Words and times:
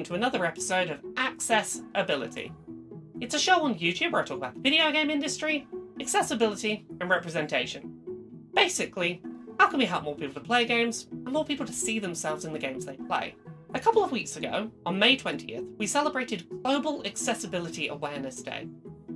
welcome 0.00 0.16
to 0.16 0.26
another 0.26 0.46
episode 0.46 0.88
of 0.88 1.00
Access-Ability. 1.18 2.50
It's 3.20 3.34
a 3.34 3.38
show 3.38 3.64
on 3.64 3.74
YouTube 3.74 4.12
where 4.12 4.22
I 4.22 4.24
talk 4.24 4.38
about 4.38 4.54
the 4.54 4.60
video 4.60 4.90
game 4.92 5.10
industry, 5.10 5.68
accessibility, 6.00 6.86
and 7.02 7.10
representation. 7.10 8.00
Basically, 8.54 9.20
how 9.58 9.68
can 9.68 9.78
we 9.78 9.84
help 9.84 10.04
more 10.04 10.16
people 10.16 10.40
to 10.40 10.40
play 10.40 10.64
games 10.64 11.08
and 11.10 11.26
more 11.26 11.44
people 11.44 11.66
to 11.66 11.72
see 11.74 11.98
themselves 11.98 12.46
in 12.46 12.54
the 12.54 12.58
games 12.58 12.86
they 12.86 12.96
play? 12.96 13.34
A 13.74 13.78
couple 13.78 14.02
of 14.02 14.10
weeks 14.10 14.38
ago, 14.38 14.70
on 14.86 14.98
May 14.98 15.18
20th, 15.18 15.66
we 15.76 15.86
celebrated 15.86 16.48
Global 16.62 17.04
Accessibility 17.04 17.88
Awareness 17.88 18.36
Day, 18.36 18.68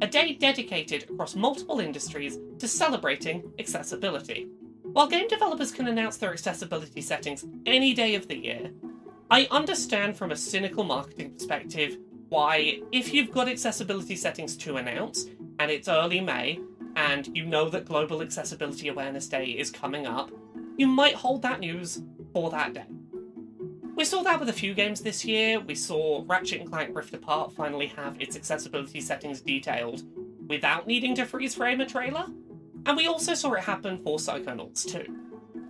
a 0.02 0.06
day 0.06 0.34
dedicated 0.34 1.08
across 1.08 1.34
multiple 1.34 1.80
industries 1.80 2.38
to 2.58 2.68
celebrating 2.68 3.50
accessibility. 3.58 4.48
While 4.82 5.06
game 5.06 5.28
developers 5.28 5.72
can 5.72 5.88
announce 5.88 6.18
their 6.18 6.34
accessibility 6.34 7.00
settings 7.00 7.46
any 7.64 7.94
day 7.94 8.16
of 8.16 8.28
the 8.28 8.36
year, 8.36 8.70
I 9.30 9.48
understand 9.50 10.16
from 10.16 10.32
a 10.32 10.36
cynical 10.36 10.84
marketing 10.84 11.32
perspective 11.32 11.96
why, 12.28 12.80
if 12.92 13.12
you've 13.14 13.30
got 13.30 13.48
accessibility 13.48 14.16
settings 14.16 14.56
to 14.58 14.76
announce 14.76 15.26
and 15.58 15.70
it's 15.70 15.88
early 15.88 16.20
May 16.20 16.60
and 16.96 17.34
you 17.36 17.46
know 17.46 17.70
that 17.70 17.86
Global 17.86 18.22
Accessibility 18.22 18.88
Awareness 18.88 19.28
Day 19.28 19.46
is 19.46 19.70
coming 19.70 20.06
up, 20.06 20.30
you 20.76 20.86
might 20.86 21.14
hold 21.14 21.42
that 21.42 21.60
news 21.60 22.02
for 22.32 22.50
that 22.50 22.74
day. 22.74 22.84
We 23.94 24.04
saw 24.04 24.22
that 24.22 24.40
with 24.40 24.48
a 24.48 24.52
few 24.52 24.74
games 24.74 25.00
this 25.00 25.24
year. 25.24 25.60
We 25.60 25.74
saw 25.74 26.24
Ratchet 26.26 26.60
and 26.60 26.70
Clank 26.70 26.94
Rift 26.94 27.14
Apart 27.14 27.52
finally 27.52 27.86
have 27.88 28.20
its 28.20 28.36
accessibility 28.36 29.00
settings 29.00 29.40
detailed 29.40 30.02
without 30.48 30.86
needing 30.86 31.14
to 31.14 31.24
freeze 31.24 31.54
frame 31.54 31.80
a 31.80 31.86
trailer. 31.86 32.26
And 32.86 32.96
we 32.96 33.06
also 33.06 33.34
saw 33.34 33.52
it 33.54 33.60
happen 33.60 33.98
for 34.02 34.18
Psychonauts 34.18 34.86
2. 34.86 35.06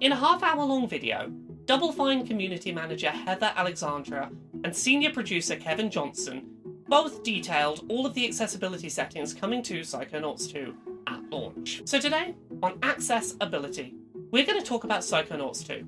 In 0.00 0.12
a 0.12 0.16
half 0.16 0.42
hour 0.42 0.64
long 0.64 0.88
video, 0.88 1.30
Double 1.66 1.92
Fine 1.92 2.26
community 2.26 2.72
manager 2.72 3.08
Heather 3.08 3.50
Alexandra 3.56 4.30
and 4.64 4.76
senior 4.76 5.10
producer 5.10 5.56
Kevin 5.56 5.90
Johnson 5.90 6.50
both 6.88 7.22
detailed 7.22 7.86
all 7.88 8.04
of 8.04 8.12
the 8.12 8.26
accessibility 8.28 8.90
settings 8.90 9.32
coming 9.32 9.62
to 9.62 9.80
Psychonauts 9.80 10.52
2 10.52 10.74
at 11.06 11.30
launch. 11.30 11.80
So 11.86 11.98
today, 11.98 12.34
on 12.62 12.78
Access-Ability, 12.82 13.94
we're 14.30 14.44
going 14.44 14.60
to 14.60 14.66
talk 14.66 14.84
about 14.84 15.00
Psychonauts 15.00 15.66
2. 15.66 15.86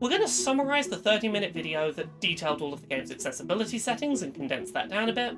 We're 0.00 0.10
going 0.10 0.22
to 0.22 0.28
summarise 0.28 0.88
the 0.88 0.96
30 0.96 1.28
minute 1.28 1.54
video 1.54 1.92
that 1.92 2.20
detailed 2.20 2.60
all 2.60 2.74
of 2.74 2.80
the 2.80 2.88
game's 2.88 3.12
accessibility 3.12 3.78
settings 3.78 4.22
and 4.22 4.34
condense 4.34 4.72
that 4.72 4.90
down 4.90 5.08
a 5.08 5.12
bit. 5.12 5.36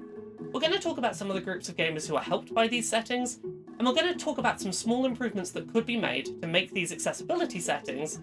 We're 0.51 0.61
going 0.61 0.73
to 0.73 0.79
talk 0.79 0.97
about 0.97 1.15
some 1.15 1.29
of 1.29 1.35
the 1.35 1.43
groups 1.43 1.69
of 1.69 1.77
gamers 1.77 2.09
who 2.09 2.17
are 2.17 2.23
helped 2.23 2.55
by 2.55 2.69
these 2.69 2.89
settings, 2.89 3.41
and 3.79 3.87
we're 3.87 3.95
going 3.95 4.11
to 4.11 4.25
talk 4.25 4.39
about 4.39 4.63
some 4.63 4.73
small 4.73 5.05
improvements 5.05 5.51
that 5.51 5.71
could 5.71 5.85
be 5.85 5.99
made 5.99 6.41
to 6.41 6.49
make 6.49 6.73
these 6.73 6.91
accessibility 6.91 7.61
settings 7.61 8.21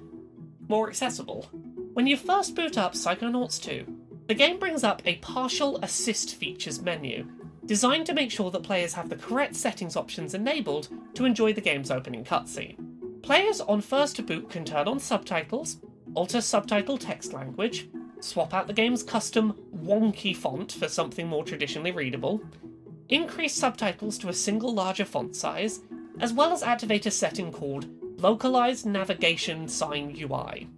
more 0.67 0.89
accessible. 0.89 1.49
When 1.94 2.08
you 2.08 2.17
first 2.17 2.55
boot 2.55 2.77
up 2.77 2.94
Psychonauts 2.94 3.61
2, 3.61 3.85
the 4.27 4.33
game 4.33 4.59
brings 4.59 4.83
up 4.83 5.02
a 5.05 5.16
partial 5.17 5.77
assist 5.83 6.35
features 6.35 6.81
menu, 6.81 7.27
designed 7.66 8.05
to 8.08 8.13
make 8.13 8.31
sure 8.31 8.52
that 8.52 8.63
players 8.63 8.93
have 8.93 9.09
the 9.09 9.16
correct 9.16 9.55
settings 9.55 9.95
options 9.95 10.33
enabled 10.33 10.89
to 11.13 11.25
enjoy 11.25 11.53
the 11.53 11.61
game's 11.61 11.91
opening 11.91 12.23
cutscene. 12.23 13.21
Players 13.21 13.61
on 13.61 13.81
first 13.81 14.23
boot 14.25 14.49
can 14.49 14.66
turn 14.66 14.88
on 14.88 14.99
subtitles, 14.99 15.77
alter 16.13 16.41
subtitle 16.41 16.97
text 16.97 17.33
language, 17.33 17.88
swap 18.19 18.53
out 18.53 18.67
the 18.67 18.73
game's 18.73 19.03
custom 19.03 19.55
wonky 19.75 20.36
font 20.36 20.71
for 20.71 20.88
something 20.88 21.27
more 21.27 21.43
traditionally 21.43 21.91
readable, 21.91 22.41
increase 23.09 23.53
subtitles 23.53 24.17
to 24.17 24.30
a 24.30 24.33
single 24.33 24.73
larger 24.73 25.05
font 25.05 25.36
size, 25.36 25.81
as 26.19 26.33
well 26.33 26.52
as 26.52 26.63
activate 26.63 27.05
a 27.05 27.11
setting 27.11 27.52
called 27.52 27.88
Localized 28.17 28.85
Navigation 28.85 29.67
Sign 29.67 30.16
UI. 30.17 30.69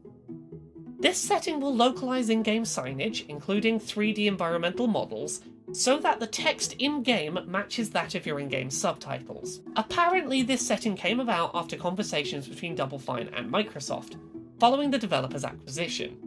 This 0.99 1.19
setting 1.19 1.59
will 1.59 1.73
localize 1.73 2.31
in 2.31 2.41
game 2.41 2.63
signage, 2.63 3.27
including 3.29 3.79
3D 3.79 4.25
environmental 4.25 4.87
models, 4.87 5.41
so 5.71 5.99
that 5.99 6.19
the 6.19 6.25
text 6.25 6.73
in 6.79 7.03
game 7.03 7.37
matches 7.45 7.91
that 7.91 8.15
of 8.15 8.25
your 8.25 8.39
in 8.39 8.49
game 8.49 8.71
subtitles. 8.71 9.61
Apparently, 9.75 10.41
this 10.41 10.65
setting 10.65 10.95
came 10.95 11.19
about 11.19 11.51
after 11.53 11.77
conversations 11.77 12.47
between 12.47 12.73
Double 12.73 12.97
Fine 12.97 13.29
and 13.33 13.51
Microsoft, 13.51 14.15
following 14.59 14.89
the 14.89 14.97
developer's 14.97 15.45
acquisition. 15.45 16.17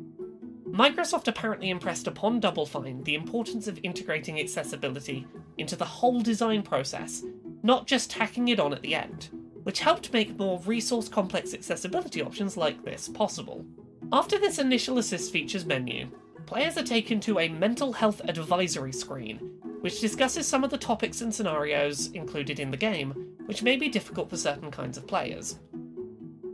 Microsoft 0.68 1.26
apparently 1.26 1.70
impressed 1.70 2.06
upon 2.06 2.38
Double 2.38 2.66
Fine 2.66 3.02
the 3.02 3.16
importance 3.16 3.66
of 3.66 3.80
integrating 3.82 4.38
accessibility 4.38 5.26
into 5.58 5.74
the 5.74 5.84
whole 5.84 6.20
design 6.20 6.62
process, 6.62 7.24
not 7.64 7.88
just 7.88 8.12
tacking 8.12 8.46
it 8.46 8.60
on 8.60 8.72
at 8.72 8.80
the 8.80 8.94
end 8.94 9.28
which 9.62 9.80
helped 9.80 10.12
make 10.12 10.38
more 10.38 10.60
resource 10.66 11.08
complex 11.08 11.54
accessibility 11.54 12.22
options 12.22 12.56
like 12.56 12.84
this 12.84 13.08
possible. 13.08 13.64
After 14.12 14.38
this 14.38 14.58
initial 14.58 14.98
assist 14.98 15.32
features 15.32 15.64
menu, 15.64 16.08
players 16.46 16.76
are 16.76 16.82
taken 16.82 17.20
to 17.20 17.38
a 17.38 17.48
mental 17.48 17.92
health 17.92 18.20
advisory 18.24 18.92
screen, 18.92 19.38
which 19.80 20.00
discusses 20.00 20.46
some 20.46 20.64
of 20.64 20.70
the 20.70 20.78
topics 20.78 21.20
and 21.20 21.34
scenarios 21.34 22.08
included 22.12 22.58
in 22.58 22.70
the 22.70 22.76
game, 22.76 23.36
which 23.46 23.62
may 23.62 23.76
be 23.76 23.88
difficult 23.88 24.28
for 24.28 24.36
certain 24.36 24.70
kinds 24.70 24.98
of 24.98 25.06
players. 25.06 25.58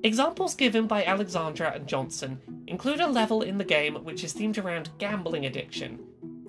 Examples 0.03 0.55
given 0.55 0.87
by 0.87 1.05
Alexandra 1.05 1.73
and 1.75 1.87
Johnson 1.87 2.41
include 2.67 3.01
a 3.01 3.07
level 3.07 3.43
in 3.43 3.59
the 3.59 3.65
game 3.65 3.95
which 4.05 4.23
is 4.23 4.35
themed 4.35 4.63
around 4.63 4.91
gambling 4.99 5.47
addiction, 5.47 5.99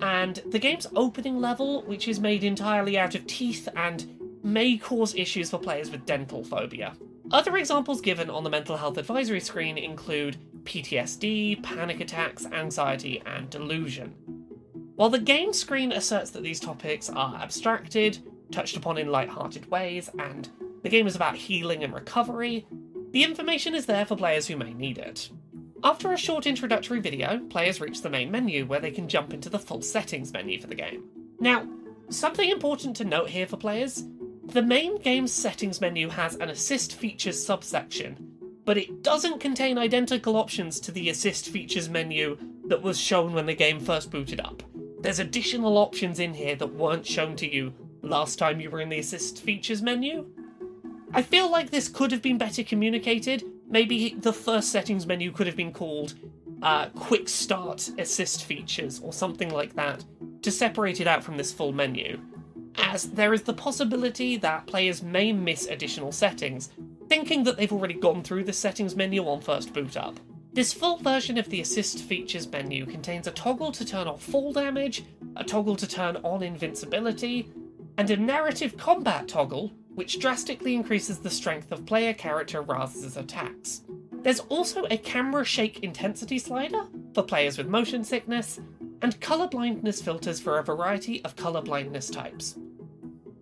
and 0.00 0.42
the 0.46 0.58
game's 0.58 0.86
opening 0.94 1.40
level, 1.40 1.82
which 1.82 2.06
is 2.06 2.20
made 2.20 2.44
entirely 2.44 2.98
out 2.98 3.14
of 3.14 3.26
teeth 3.26 3.68
and 3.74 4.17
may 4.52 4.78
cause 4.78 5.14
issues 5.14 5.50
for 5.50 5.58
players 5.58 5.90
with 5.90 6.06
dental 6.06 6.42
phobia. 6.42 6.94
Other 7.30 7.56
examples 7.58 8.00
given 8.00 8.30
on 8.30 8.42
the 8.42 8.50
mental 8.50 8.76
health 8.76 8.96
advisory 8.96 9.40
screen 9.40 9.76
include 9.76 10.38
PTSD, 10.64 11.62
panic 11.62 12.00
attacks, 12.00 12.46
anxiety, 12.46 13.22
and 13.26 13.50
delusion. 13.50 14.14
While 14.96 15.10
the 15.10 15.18
game 15.18 15.52
screen 15.52 15.92
asserts 15.92 16.30
that 16.30 16.42
these 16.42 16.58
topics 16.58 17.10
are 17.10 17.36
abstracted, 17.36 18.18
touched 18.50 18.76
upon 18.76 18.98
in 18.98 19.12
light-hearted 19.12 19.70
ways, 19.70 20.10
and 20.18 20.48
the 20.82 20.88
game 20.88 21.06
is 21.06 21.14
about 21.14 21.36
healing 21.36 21.84
and 21.84 21.92
recovery, 21.92 22.66
the 23.12 23.22
information 23.22 23.74
is 23.74 23.86
there 23.86 24.06
for 24.06 24.16
players 24.16 24.46
who 24.46 24.56
may 24.56 24.72
need 24.72 24.98
it. 24.98 25.30
After 25.84 26.12
a 26.12 26.18
short 26.18 26.46
introductory 26.46 27.00
video, 27.00 27.38
players 27.50 27.80
reach 27.80 28.02
the 28.02 28.10
main 28.10 28.30
menu 28.30 28.66
where 28.66 28.80
they 28.80 28.90
can 28.90 29.08
jump 29.08 29.32
into 29.32 29.48
the 29.48 29.58
full 29.58 29.82
settings 29.82 30.32
menu 30.32 30.60
for 30.60 30.66
the 30.66 30.74
game. 30.74 31.04
Now, 31.38 31.68
something 32.08 32.48
important 32.48 32.96
to 32.96 33.04
note 33.04 33.28
here 33.28 33.46
for 33.46 33.56
players 33.56 34.04
the 34.48 34.62
main 34.62 34.96
game's 35.02 35.32
settings 35.32 35.78
menu 35.78 36.08
has 36.08 36.34
an 36.36 36.48
assist 36.48 36.94
features 36.94 37.44
subsection, 37.44 38.16
but 38.64 38.78
it 38.78 39.02
doesn't 39.02 39.40
contain 39.40 39.76
identical 39.76 40.36
options 40.36 40.80
to 40.80 40.90
the 40.90 41.10
assist 41.10 41.50
features 41.50 41.90
menu 41.90 42.38
that 42.66 42.80
was 42.80 42.98
shown 42.98 43.34
when 43.34 43.44
the 43.44 43.54
game 43.54 43.78
first 43.78 44.10
booted 44.10 44.40
up. 44.40 44.62
There's 45.02 45.18
additional 45.18 45.76
options 45.76 46.18
in 46.18 46.32
here 46.32 46.56
that 46.56 46.74
weren't 46.74 47.06
shown 47.06 47.36
to 47.36 47.46
you 47.46 47.74
last 48.00 48.38
time 48.38 48.58
you 48.58 48.70
were 48.70 48.80
in 48.80 48.88
the 48.88 48.98
assist 48.98 49.42
features 49.42 49.82
menu. 49.82 50.26
I 51.12 51.20
feel 51.20 51.50
like 51.50 51.68
this 51.68 51.88
could 51.88 52.10
have 52.10 52.22
been 52.22 52.38
better 52.38 52.62
communicated. 52.62 53.44
Maybe 53.68 54.14
the 54.18 54.32
first 54.32 54.72
settings 54.72 55.06
menu 55.06 55.30
could 55.30 55.46
have 55.46 55.56
been 55.56 55.72
called 55.72 56.14
uh, 56.62 56.88
Quick 56.90 57.28
Start 57.28 57.90
Assist 57.98 58.46
Features 58.46 58.98
or 59.00 59.12
something 59.12 59.50
like 59.50 59.74
that 59.74 60.06
to 60.40 60.50
separate 60.50 61.02
it 61.02 61.06
out 61.06 61.22
from 61.22 61.36
this 61.36 61.52
full 61.52 61.72
menu 61.72 62.18
as 62.78 63.10
there 63.10 63.34
is 63.34 63.42
the 63.42 63.52
possibility 63.52 64.36
that 64.36 64.66
players 64.66 65.02
may 65.02 65.32
miss 65.32 65.66
additional 65.66 66.12
settings, 66.12 66.70
thinking 67.08 67.44
that 67.44 67.56
they've 67.56 67.72
already 67.72 67.94
gone 67.94 68.22
through 68.22 68.44
the 68.44 68.52
settings 68.52 68.96
menu 68.96 69.26
on 69.26 69.40
first 69.40 69.72
boot 69.72 69.96
up. 69.96 70.18
This 70.52 70.72
full 70.72 70.96
version 70.96 71.38
of 71.38 71.48
the 71.48 71.60
assist 71.60 72.00
features 72.00 72.50
menu 72.50 72.86
contains 72.86 73.26
a 73.26 73.30
toggle 73.30 73.72
to 73.72 73.84
turn 73.84 74.08
off 74.08 74.22
fall 74.22 74.52
damage, 74.52 75.04
a 75.36 75.44
toggle 75.44 75.76
to 75.76 75.86
turn 75.86 76.16
on 76.24 76.42
invincibility, 76.42 77.50
and 77.96 78.10
a 78.10 78.16
narrative 78.16 78.76
combat 78.76 79.28
toggle, 79.28 79.72
which 79.94 80.18
drastically 80.18 80.74
increases 80.74 81.18
the 81.18 81.30
strength 81.30 81.70
of 81.72 81.86
player 81.86 82.14
character 82.14 82.62
Raz's 82.62 83.16
attacks. 83.16 83.82
There's 84.22 84.40
also 84.40 84.84
a 84.90 84.96
camera 84.96 85.44
shake 85.44 85.80
intensity 85.80 86.38
slider 86.38 86.86
for 87.14 87.22
players 87.22 87.58
with 87.58 87.68
motion 87.68 88.02
sickness, 88.02 88.60
and 89.02 89.20
colour 89.20 89.46
blindness 89.46 90.02
filters 90.02 90.40
for 90.40 90.58
a 90.58 90.64
variety 90.64 91.24
of 91.24 91.36
colour 91.36 91.62
blindness 91.62 92.10
types. 92.10 92.56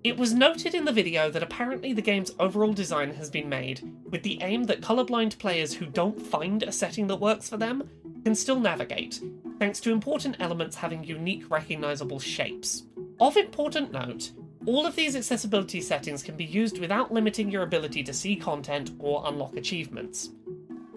It 0.07 0.17
was 0.17 0.33
noted 0.33 0.73
in 0.77 0.85
the 0.85 0.93
video 0.93 1.31
that 1.31 1.43
apparently 1.43 1.93
the 1.93 2.01
game's 2.01 2.31
overall 2.39 2.73
design 2.73 3.13
has 3.15 3.29
been 3.29 3.49
made 3.49 3.81
with 4.09 4.23
the 4.23 4.39
aim 4.41 4.63
that 4.67 4.81
colorblind 4.81 5.37
players 5.41 5.75
who 5.75 5.87
don't 5.87 6.23
find 6.23 6.63
a 6.63 6.71
setting 6.71 7.09
that 7.09 7.17
works 7.17 7.49
for 7.49 7.57
them 7.57 7.91
can 8.23 8.37
still 8.37 8.61
navigate, 8.61 9.21
thanks 9.59 9.81
to 9.81 9.91
important 9.91 10.37
elements 10.39 10.77
having 10.77 11.03
unique 11.03 11.51
recognisable 11.51 12.21
shapes. 12.21 12.85
Of 13.19 13.37
important 13.37 13.91
note, 13.91 14.31
all 14.65 14.87
of 14.87 14.95
these 14.95 15.17
accessibility 15.17 15.81
settings 15.81 16.23
can 16.23 16.37
be 16.37 16.45
used 16.45 16.79
without 16.79 17.13
limiting 17.13 17.51
your 17.51 17.65
ability 17.65 18.05
to 18.05 18.15
see 18.15 18.37
content 18.37 18.93
or 19.01 19.25
unlock 19.27 19.57
achievements. 19.57 20.31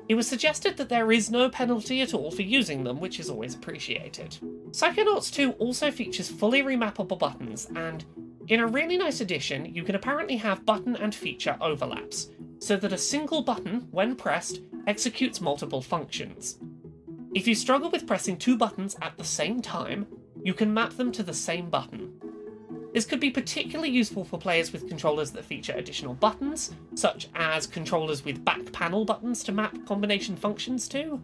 It 0.08 0.14
was 0.14 0.28
suggested 0.28 0.78
that 0.78 0.90
there 0.90 1.12
is 1.12 1.32
no 1.32 1.50
penalty 1.50 2.02
at 2.02 2.14
all 2.14 2.30
for 2.30 2.44
using 2.44 2.84
them, 2.84 3.00
which 3.00 3.20
is 3.20 3.32
always 3.32 3.56
appreciated. 3.56 4.38
Psychonauts 4.70 5.34
2 5.34 5.54
also 5.54 5.90
features 5.90 6.30
fully 6.30 6.62
remappable 6.62 7.18
buttons, 7.18 7.68
and 7.76 8.06
in 8.50 8.60
a 8.60 8.68
really 8.68 8.98
nice 8.98 9.22
addition, 9.22 9.74
you 9.74 9.84
can 9.84 9.96
apparently 9.96 10.36
have 10.38 10.66
button 10.66 10.96
and 10.96 11.14
feature 11.14 11.56
overlaps, 11.62 12.32
so 12.58 12.76
that 12.78 12.92
a 12.92 12.98
single 12.98 13.44
button, 13.44 13.88
when 13.92 14.16
pressed, 14.16 14.62
executes 14.88 15.40
multiple 15.40 15.84
functions. 15.84 16.58
If 17.36 17.48
you 17.48 17.54
struggle 17.54 17.92
with 17.92 18.08
pressing 18.08 18.38
two 18.38 18.58
buttons 18.58 18.98
at 19.04 19.16
the 19.18 19.24
same 19.24 19.62
time, 19.62 20.08
you 20.44 20.56
can 20.56 20.74
map 20.74 20.94
them 20.94 21.12
to 21.12 21.22
the 21.22 21.34
same 21.34 21.70
button. 21.70 22.12
This 22.92 23.06
could 23.06 23.20
be 23.20 23.30
particularly 23.30 23.92
useful 23.92 24.24
for 24.24 24.40
players 24.40 24.74
with 24.74 24.90
controllers 24.90 25.30
that 25.32 25.46
feature 25.46 25.74
additional 25.74 26.16
buttons, 26.16 26.72
such 26.96 27.30
as 27.36 27.68
controllers 27.68 28.26
with 28.26 28.44
back 28.44 28.72
panel 28.72 29.06
buttons 29.06 29.44
to 29.44 29.52
map 29.52 29.78
combination 29.86 30.36
functions 30.36 30.88
to, 30.90 31.22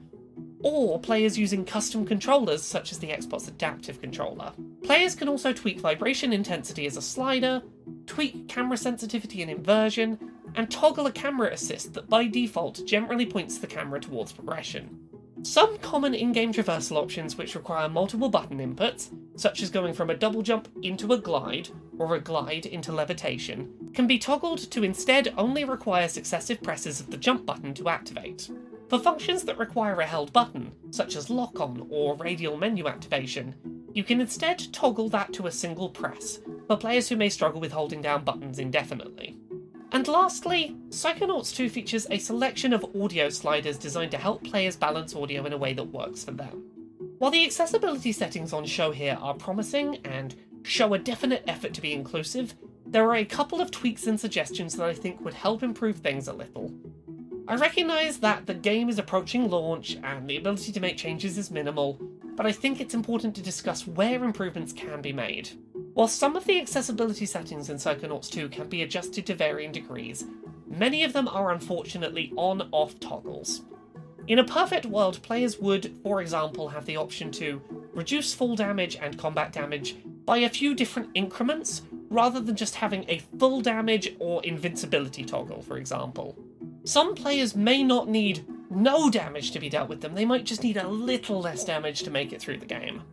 or 0.61 0.99
players 0.99 1.39
using 1.39 1.65
custom 1.65 2.05
controllers 2.05 2.61
such 2.61 2.91
as 2.91 2.99
the 2.99 3.07
Xbox 3.07 3.47
Adaptive 3.47 3.99
Controller. 3.99 4.53
Players 4.85 5.15
can 5.15 5.27
also 5.27 5.51
tweak 5.51 5.79
vibration 5.79 6.31
intensity 6.31 6.85
as 6.85 6.95
a 6.95 7.01
slider, 7.01 7.63
tweak 8.05 8.47
camera 8.47 8.77
sensitivity 8.77 9.41
and 9.41 9.49
inversion, 9.49 10.19
and 10.53 10.69
toggle 10.69 11.07
a 11.07 11.11
camera 11.11 11.51
assist 11.51 11.95
that 11.95 12.07
by 12.07 12.27
default 12.27 12.85
generally 12.85 13.25
points 13.25 13.57
the 13.57 13.65
camera 13.65 13.99
towards 13.99 14.31
progression. 14.31 14.99
Some 15.41 15.79
common 15.79 16.13
in-game 16.13 16.53
traversal 16.53 16.97
options 16.97 17.35
which 17.35 17.55
require 17.55 17.89
multiple 17.89 18.29
button 18.29 18.59
inputs, 18.59 19.09
such 19.35 19.63
as 19.63 19.71
going 19.71 19.95
from 19.95 20.11
a 20.11 20.15
double 20.15 20.43
jump 20.43 20.67
into 20.83 21.13
a 21.13 21.17
glide, 21.17 21.69
or 21.97 22.13
a 22.13 22.19
glide 22.19 22.67
into 22.67 22.91
levitation, 22.91 23.73
can 23.95 24.05
be 24.05 24.19
toggled 24.19 24.69
to 24.69 24.83
instead 24.83 25.33
only 25.35 25.63
require 25.63 26.07
successive 26.07 26.61
presses 26.61 26.99
of 26.99 27.09
the 27.09 27.17
jump 27.17 27.43
button 27.43 27.73
to 27.73 27.89
activate. 27.89 28.51
For 28.87 28.99
functions 28.99 29.45
that 29.45 29.57
require 29.57 29.99
a 29.99 30.05
held 30.05 30.31
button, 30.31 30.71
such 30.91 31.15
as 31.15 31.31
lock-on 31.31 31.87
or 31.89 32.15
radial 32.15 32.55
menu 32.55 32.87
activation, 32.87 33.55
you 33.95 34.03
can 34.03 34.19
instead 34.19 34.61
toggle 34.73 35.07
that 35.07 35.31
to 35.31 35.47
a 35.47 35.51
single 35.51 35.89
press, 35.89 36.39
for 36.67 36.75
players 36.75 37.07
who 37.07 37.15
may 37.15 37.29
struggle 37.29 37.61
with 37.61 37.71
holding 37.71 38.01
down 38.01 38.25
buttons 38.25 38.59
indefinitely. 38.59 39.37
And 39.93 40.05
lastly, 40.09 40.75
Psychonauts 40.89 41.55
2 41.55 41.69
features 41.69 42.05
a 42.11 42.17
selection 42.17 42.73
of 42.73 42.85
audio 42.93 43.29
sliders 43.29 43.77
designed 43.77 44.11
to 44.11 44.17
help 44.17 44.43
players 44.43 44.75
balance 44.75 45.15
audio 45.15 45.45
in 45.45 45.53
a 45.53 45.57
way 45.57 45.71
that 45.71 45.85
works 45.85 46.25
for 46.25 46.31
them. 46.31 46.65
While 47.19 47.31
the 47.31 47.45
accessibility 47.45 48.11
settings 48.11 48.51
on 48.51 48.65
show 48.65 48.91
here 48.91 49.17
are 49.21 49.33
promising 49.33 49.95
and 50.03 50.35
show 50.63 50.93
a 50.93 50.99
definite 50.99 51.45
effort 51.47 51.73
to 51.75 51.81
be 51.81 51.93
inclusive, 51.93 52.53
there 52.85 53.05
are 53.05 53.15
a 53.15 53.23
couple 53.23 53.61
of 53.61 53.71
tweaks 53.71 54.07
and 54.07 54.19
suggestions 54.19 54.75
that 54.75 54.89
I 54.89 54.93
think 54.93 55.21
would 55.21 55.33
help 55.33 55.63
improve 55.63 55.99
things 55.99 56.27
a 56.27 56.33
little. 56.33 56.73
I 57.47 57.55
recognise 57.55 58.17
that 58.17 58.45
the 58.45 58.55
game 58.55 58.89
is 58.89 58.99
approaching 58.99 59.49
launch 59.49 59.97
and 60.03 60.27
the 60.27 60.35
ability 60.35 60.73
to 60.73 60.81
make 60.81 60.97
changes 60.97 61.37
is 61.37 61.49
minimal, 61.49 61.97
but 62.35 62.45
I 62.45 62.51
think 62.51 62.79
it's 62.79 62.93
important 62.93 63.35
to 63.35 63.41
discuss 63.41 63.87
where 63.87 64.23
improvements 64.23 64.73
can 64.73 65.01
be 65.01 65.13
made. 65.13 65.49
While 65.93 66.07
some 66.07 66.35
of 66.35 66.45
the 66.45 66.59
accessibility 66.59 67.25
settings 67.25 67.69
in 67.69 67.77
Psychonauts 67.77 68.29
2 68.29 68.49
can 68.49 68.67
be 68.67 68.83
adjusted 68.83 69.25
to 69.27 69.35
varying 69.35 69.71
degrees, 69.71 70.25
many 70.67 71.03
of 71.03 71.13
them 71.13 71.27
are 71.27 71.51
unfortunately 71.51 72.33
on 72.35 72.67
off 72.71 72.99
toggles. 72.99 73.61
In 74.27 74.39
a 74.39 74.43
perfect 74.43 74.85
world, 74.85 75.21
players 75.21 75.59
would, 75.59 75.95
for 76.03 76.21
example, 76.21 76.67
have 76.69 76.85
the 76.85 76.97
option 76.97 77.31
to 77.33 77.61
reduce 77.93 78.33
fall 78.33 78.55
damage 78.55 78.97
and 78.97 79.17
combat 79.17 79.53
damage 79.53 79.95
by 80.25 80.37
a 80.39 80.49
few 80.49 80.73
different 80.73 81.09
increments, 81.13 81.83
rather 82.09 82.39
than 82.39 82.55
just 82.55 82.75
having 82.75 83.05
a 83.07 83.19
fall 83.39 83.61
damage 83.61 84.15
or 84.19 84.43
invincibility 84.43 85.23
toggle, 85.23 85.61
for 85.61 85.77
example. 85.77 86.35
Some 86.83 87.15
players 87.15 87.55
may 87.55 87.83
not 87.83 88.09
need 88.09 88.45
no 88.69 89.09
damage 89.09 89.51
to 89.51 89.59
be 89.59 89.69
dealt 89.69 89.89
with 89.89 90.01
them, 90.01 90.15
they 90.15 90.25
might 90.25 90.45
just 90.45 90.63
need 90.63 90.77
a 90.77 90.87
little 90.87 91.41
less 91.41 91.63
damage 91.63 92.03
to 92.03 92.11
make 92.11 92.33
it 92.33 92.41
through 92.41 92.57
the 92.57 92.65
game. 92.65 93.03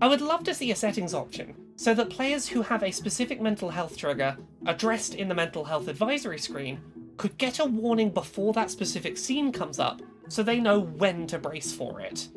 I 0.00 0.08
would 0.08 0.20
love 0.20 0.44
to 0.44 0.54
see 0.54 0.70
a 0.70 0.76
settings 0.76 1.14
option, 1.14 1.54
so 1.76 1.94
that 1.94 2.10
players 2.10 2.48
who 2.48 2.62
have 2.62 2.82
a 2.82 2.90
specific 2.90 3.40
mental 3.40 3.70
health 3.70 3.96
trigger 3.96 4.36
addressed 4.66 5.14
in 5.14 5.28
the 5.28 5.34
mental 5.34 5.64
health 5.64 5.88
advisory 5.88 6.38
screen 6.38 6.80
could 7.16 7.38
get 7.38 7.58
a 7.58 7.64
warning 7.64 8.10
before 8.10 8.52
that 8.52 8.70
specific 8.70 9.16
scene 9.16 9.52
comes 9.52 9.78
up 9.78 10.02
so 10.28 10.42
they 10.42 10.58
know 10.58 10.80
when 10.80 11.26
to 11.28 11.38
brace 11.38 11.72
for 11.72 12.00
it. 12.00 12.28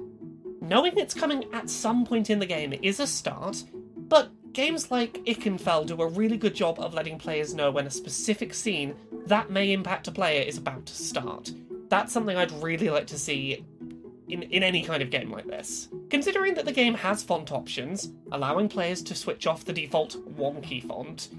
Knowing 0.62 0.98
it's 0.98 1.14
coming 1.14 1.46
at 1.54 1.70
some 1.70 2.06
point 2.06 2.30
in 2.30 2.40
the 2.40 2.46
game 2.46 2.74
is 2.82 3.00
a 3.00 3.08
start, 3.08 3.64
but 3.96 4.32
games 4.54 4.92
like 4.92 5.24
Ikenfell 5.26 5.88
do 5.88 6.02
a 6.02 6.08
really 6.08 6.38
good 6.38 6.56
job 6.56 6.80
of 6.80 6.94
letting 6.94 7.18
players 7.18 7.54
know 7.54 7.72
when 7.72 7.88
a 7.88 7.92
specific 7.92 8.54
scene 8.54 8.96
that 9.26 9.50
may 9.50 9.72
impact 9.72 10.08
a 10.08 10.12
player 10.12 10.42
is 10.42 10.58
about 10.58 10.86
to 10.86 10.96
start. 10.96 11.52
That's 11.90 12.12
something 12.12 12.36
I'd 12.36 12.52
really 12.64 12.90
like 12.90 13.08
to 13.08 13.18
see 13.18 13.66
in, 14.28 14.44
in 14.44 14.64
any 14.64 14.84
kind 14.84 15.02
of 15.02 15.10
game 15.10 15.32
like 15.32 15.48
this. 15.48 15.90
Considering 16.10 16.54
that 16.56 16.66
the 16.66 16.72
game 16.72 16.94
has 16.94 17.24
font 17.24 17.52
options, 17.52 18.12
allowing 18.32 18.70
players 18.70 19.02
to 19.04 19.16
switch 19.16 19.48
off 19.48 19.66
the 19.66 19.74
default 19.74 20.16
wonky 20.36 20.84
font, 20.84 21.30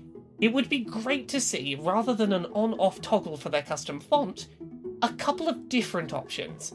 it 0.41 0.53
would 0.53 0.69
be 0.69 0.81
great 0.81 1.29
to 1.29 1.41
see, 1.41 1.75
rather 1.75 2.15
than 2.15 2.33
an 2.33 2.47
on 2.47 2.75
off 2.75 3.01
toggle 3.01 3.37
for 3.37 3.49
their 3.49 3.63
custom 3.63 4.01
font, 4.01 4.49
a 5.03 5.13
couple 5.15 5.49
of 5.49 5.69
different 5.69 6.13
options. 6.13 6.75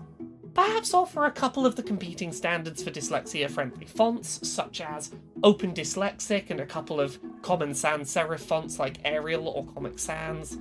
Perhaps 0.54 0.94
offer 0.94 1.26
a 1.26 1.32
couple 1.32 1.66
of 1.66 1.76
the 1.76 1.82
competing 1.82 2.32
standards 2.32 2.84
for 2.84 2.92
dyslexia 2.92 3.50
friendly 3.50 3.88
fonts, 3.88 4.48
such 4.48 4.82
as 4.82 5.12
Open 5.42 5.74
Dyslexic 5.74 6.52
and 6.52 6.60
a 6.60 6.66
couple 6.66 7.02
of 7.02 7.18
common 7.42 7.74
sans 7.74 8.14
serif 8.14 8.40
fonts 8.40 8.78
like 8.78 9.00
Arial 9.04 9.48
or 9.48 9.66
Comic 9.66 9.98
Sans, 9.98 10.58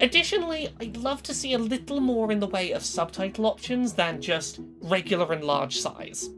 Additionally, 0.00 0.68
I'd 0.80 0.96
love 0.96 1.22
to 1.24 1.34
see 1.34 1.52
a 1.52 1.58
little 1.58 2.00
more 2.00 2.32
in 2.32 2.40
the 2.40 2.48
way 2.48 2.72
of 2.72 2.84
subtitle 2.84 3.46
options 3.46 3.92
than 3.92 4.20
just 4.20 4.60
regular 4.80 5.32
and 5.32 5.44
large 5.44 5.78
size. 5.78 6.30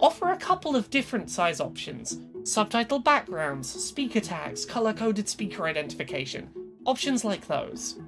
Offer 0.00 0.30
a 0.30 0.36
couple 0.36 0.76
of 0.76 0.90
different 0.90 1.30
size 1.30 1.60
options 1.60 2.20
subtitle 2.44 2.98
backgrounds, 2.98 3.68
speaker 3.68 4.20
tags, 4.20 4.64
color 4.64 4.94
coded 4.94 5.28
speaker 5.28 5.66
identification, 5.66 6.48
options 6.86 7.24
like 7.24 7.46
those. 7.46 7.98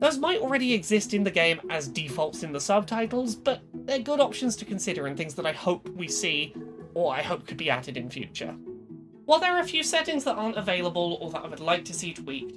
Those 0.00 0.18
might 0.18 0.40
already 0.40 0.74
exist 0.74 1.14
in 1.14 1.24
the 1.24 1.30
game 1.30 1.60
as 1.70 1.88
defaults 1.88 2.42
in 2.42 2.52
the 2.52 2.60
subtitles, 2.60 3.34
but 3.36 3.62
they're 3.72 3.98
good 3.98 4.20
options 4.20 4.56
to 4.56 4.64
consider 4.64 5.06
and 5.06 5.16
things 5.16 5.34
that 5.34 5.46
I 5.46 5.52
hope 5.52 5.88
we 5.90 6.08
see, 6.08 6.54
or 6.94 7.14
I 7.14 7.22
hope 7.22 7.46
could 7.46 7.56
be 7.56 7.70
added 7.70 7.96
in 7.96 8.10
future. 8.10 8.54
While 9.24 9.40
there 9.40 9.56
are 9.56 9.60
a 9.60 9.64
few 9.64 9.82
settings 9.82 10.24
that 10.24 10.36
aren't 10.36 10.56
available 10.56 11.18
or 11.20 11.30
that 11.30 11.44
I 11.44 11.48
would 11.48 11.60
like 11.60 11.84
to 11.86 11.94
see 11.94 12.12
tweaked, 12.12 12.56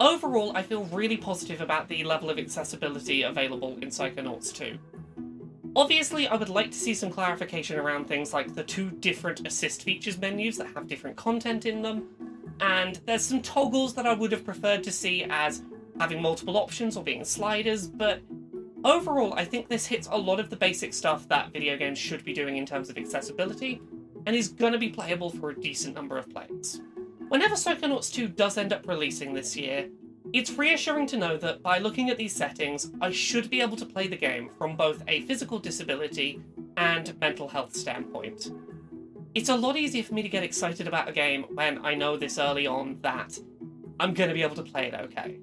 Overall, 0.00 0.56
I 0.56 0.62
feel 0.62 0.84
really 0.84 1.18
positive 1.18 1.60
about 1.60 1.86
the 1.86 2.02
level 2.04 2.30
of 2.30 2.38
accessibility 2.38 3.20
available 3.22 3.76
in 3.82 3.90
Psychonauts 3.90 4.50
2. 4.54 4.78
Obviously, 5.76 6.26
I 6.26 6.36
would 6.36 6.48
like 6.48 6.70
to 6.70 6.78
see 6.78 6.94
some 6.94 7.10
clarification 7.10 7.78
around 7.78 8.06
things 8.06 8.32
like 8.32 8.54
the 8.54 8.64
two 8.64 8.90
different 8.90 9.46
assist 9.46 9.82
features 9.82 10.16
menus 10.16 10.56
that 10.56 10.68
have 10.74 10.88
different 10.88 11.18
content 11.18 11.66
in 11.66 11.82
them, 11.82 12.08
and 12.62 12.98
there's 13.04 13.22
some 13.22 13.42
toggles 13.42 13.92
that 13.94 14.06
I 14.06 14.14
would 14.14 14.32
have 14.32 14.42
preferred 14.42 14.82
to 14.84 14.90
see 14.90 15.26
as 15.28 15.62
having 15.98 16.22
multiple 16.22 16.56
options 16.56 16.96
or 16.96 17.04
being 17.04 17.22
sliders, 17.22 17.86
but 17.86 18.22
overall, 18.84 19.34
I 19.34 19.44
think 19.44 19.68
this 19.68 19.84
hits 19.84 20.08
a 20.10 20.16
lot 20.16 20.40
of 20.40 20.48
the 20.48 20.56
basic 20.56 20.94
stuff 20.94 21.28
that 21.28 21.52
video 21.52 21.76
games 21.76 21.98
should 21.98 22.24
be 22.24 22.32
doing 22.32 22.56
in 22.56 22.64
terms 22.64 22.88
of 22.88 22.96
accessibility, 22.96 23.82
and 24.24 24.34
is 24.34 24.48
going 24.48 24.72
to 24.72 24.78
be 24.78 24.88
playable 24.88 25.28
for 25.28 25.50
a 25.50 25.60
decent 25.60 25.94
number 25.94 26.16
of 26.16 26.30
players. 26.30 26.80
Whenever 27.30 27.54
Psychonauts 27.54 28.12
2 28.12 28.26
does 28.26 28.58
end 28.58 28.72
up 28.72 28.88
releasing 28.88 29.32
this 29.32 29.56
year, 29.56 29.88
it's 30.32 30.50
reassuring 30.50 31.06
to 31.06 31.16
know 31.16 31.36
that 31.36 31.62
by 31.62 31.78
looking 31.78 32.10
at 32.10 32.16
these 32.16 32.34
settings, 32.34 32.90
I 33.00 33.12
should 33.12 33.48
be 33.48 33.60
able 33.60 33.76
to 33.76 33.86
play 33.86 34.08
the 34.08 34.16
game 34.16 34.50
from 34.58 34.74
both 34.74 35.04
a 35.06 35.20
physical 35.22 35.60
disability 35.60 36.42
and 36.76 37.16
mental 37.20 37.46
health 37.46 37.76
standpoint. 37.76 38.50
It's 39.32 39.48
a 39.48 39.54
lot 39.54 39.76
easier 39.76 40.02
for 40.02 40.14
me 40.14 40.22
to 40.22 40.28
get 40.28 40.42
excited 40.42 40.88
about 40.88 41.08
a 41.08 41.12
game 41.12 41.44
when 41.54 41.86
I 41.86 41.94
know 41.94 42.16
this 42.16 42.36
early 42.36 42.66
on 42.66 42.98
that 43.02 43.38
I'm 44.00 44.12
going 44.12 44.28
to 44.28 44.34
be 44.34 44.42
able 44.42 44.56
to 44.56 44.64
play 44.64 44.88
it 44.88 44.94
okay. 44.94 45.38